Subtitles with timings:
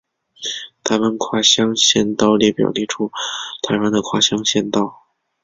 [0.83, 3.11] 台湾跨县乡道列表列出
[3.61, 5.05] 台湾的跨县乡道。